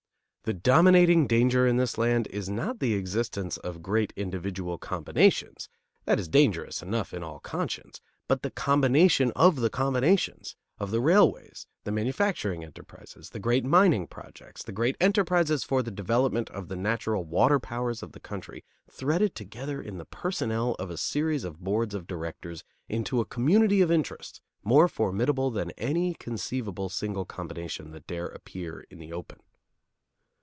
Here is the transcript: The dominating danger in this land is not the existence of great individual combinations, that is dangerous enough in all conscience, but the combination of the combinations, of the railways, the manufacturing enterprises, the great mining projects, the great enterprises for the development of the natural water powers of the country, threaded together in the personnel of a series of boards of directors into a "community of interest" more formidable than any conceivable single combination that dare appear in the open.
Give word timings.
The 0.43 0.53
dominating 0.55 1.27
danger 1.27 1.67
in 1.67 1.77
this 1.77 1.99
land 1.99 2.25
is 2.31 2.49
not 2.49 2.79
the 2.79 2.95
existence 2.95 3.57
of 3.57 3.83
great 3.83 4.11
individual 4.15 4.79
combinations, 4.79 5.69
that 6.05 6.19
is 6.19 6.27
dangerous 6.27 6.81
enough 6.81 7.13
in 7.13 7.21
all 7.23 7.39
conscience, 7.39 8.01
but 8.27 8.41
the 8.41 8.49
combination 8.49 9.31
of 9.35 9.57
the 9.57 9.69
combinations, 9.69 10.55
of 10.79 10.89
the 10.89 10.99
railways, 10.99 11.67
the 11.83 11.91
manufacturing 11.91 12.65
enterprises, 12.65 13.29
the 13.29 13.39
great 13.39 13.63
mining 13.63 14.07
projects, 14.07 14.63
the 14.63 14.71
great 14.73 14.97
enterprises 14.99 15.63
for 15.63 15.83
the 15.83 15.91
development 15.91 16.49
of 16.49 16.67
the 16.69 16.75
natural 16.75 17.23
water 17.23 17.59
powers 17.59 18.01
of 18.01 18.11
the 18.13 18.19
country, 18.19 18.65
threaded 18.89 19.35
together 19.35 19.79
in 19.79 19.99
the 19.99 20.05
personnel 20.05 20.73
of 20.79 20.89
a 20.89 20.97
series 20.97 21.43
of 21.43 21.59
boards 21.59 21.93
of 21.93 22.07
directors 22.07 22.63
into 22.89 23.21
a 23.21 23.25
"community 23.25 23.79
of 23.79 23.91
interest" 23.91 24.41
more 24.63 24.87
formidable 24.87 25.51
than 25.51 25.69
any 25.77 26.15
conceivable 26.15 26.89
single 26.89 27.25
combination 27.25 27.91
that 27.91 28.07
dare 28.07 28.27
appear 28.27 28.85
in 28.89 28.97
the 28.97 29.13
open. 29.13 29.39